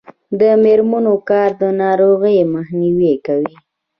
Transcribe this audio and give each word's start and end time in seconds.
د 0.39 0.41
میرمنو 0.63 1.15
کار 1.29 1.49
د 1.61 1.63
ناروغیو 1.81 2.51
مخنیوی 2.55 3.13
کوي. 3.25 3.53